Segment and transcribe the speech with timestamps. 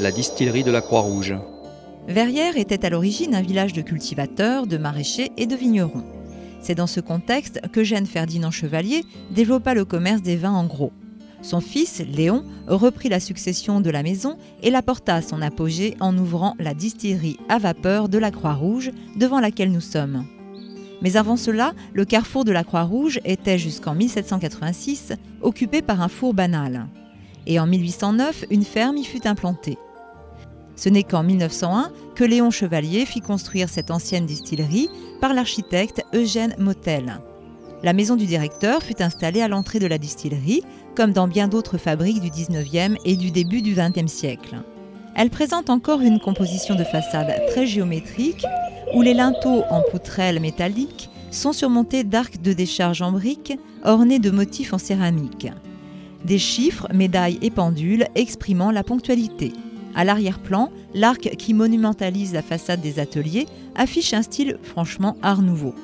[0.00, 1.34] la distillerie de la Croix-Rouge.
[2.08, 6.04] Verrières était à l'origine un village de cultivateurs, de maraîchers et de vignerons.
[6.60, 10.92] C'est dans ce contexte qu'Eugène Ferdinand Chevalier développa le commerce des vins en gros.
[11.42, 15.94] Son fils, Léon, reprit la succession de la maison et la porta à son apogée
[16.00, 20.24] en ouvrant la distillerie à vapeur de la Croix-Rouge, devant laquelle nous sommes.
[21.02, 26.32] Mais avant cela, le carrefour de la Croix-Rouge était jusqu'en 1786 occupé par un four
[26.32, 26.86] banal.
[27.46, 29.76] Et en 1809, une ferme y fut implantée.
[30.76, 34.88] Ce n'est qu'en 1901 que Léon Chevalier fit construire cette ancienne distillerie
[35.20, 37.20] par l'architecte Eugène Motel.
[37.82, 40.62] La maison du directeur fut installée à l'entrée de la distillerie,
[40.96, 44.56] comme dans bien d'autres fabriques du 19e et du début du 20e siècle.
[45.14, 48.44] Elle présente encore une composition de façade très géométrique,
[48.94, 54.30] où les linteaux en poutrelles métalliques sont surmontés d'arcs de décharge en briques ornés de
[54.30, 55.48] motifs en céramique.
[56.24, 59.52] Des chiffres, médailles et pendules exprimant la ponctualité.
[59.94, 65.74] À l'arrière-plan, l'arc qui monumentalise la façade des ateliers affiche un style franchement art nouveau.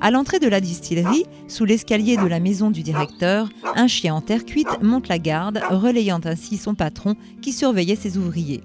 [0.00, 4.20] À l'entrée de la distillerie, sous l'escalier de la maison du directeur, un chien en
[4.20, 8.60] terre cuite monte la garde, relayant ainsi son patron qui surveillait ses ouvriers.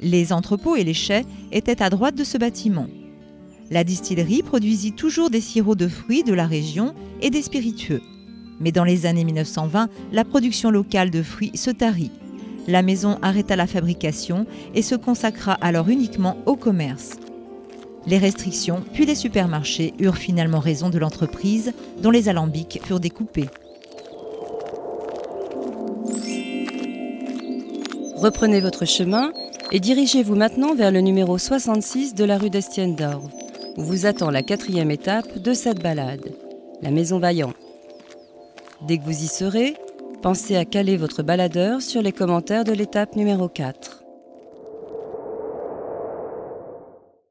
[0.00, 2.86] Les entrepôts et les chais étaient à droite de ce bâtiment.
[3.70, 8.02] La distillerie produisit toujours des sirops de fruits de la région et des spiritueux.
[8.60, 12.12] Mais dans les années 1920, la production locale de fruits se tarit.
[12.68, 17.12] La maison arrêta la fabrication et se consacra alors uniquement au commerce.
[18.06, 21.72] Les restrictions, puis les supermarchés eurent finalement raison de l'entreprise,
[22.02, 23.48] dont les alambics furent découpés.
[28.16, 29.32] Reprenez votre chemin
[29.72, 33.28] et dirigez-vous maintenant vers le numéro 66 de la rue d'Estienne d'Orve,
[33.76, 36.32] où vous attend la quatrième étape de cette balade,
[36.82, 37.52] la Maison Vaillant.
[38.86, 39.74] Dès que vous y serez,
[40.26, 44.05] pensez à caler votre baladeur sur les commentaires de l'étape numéro 4.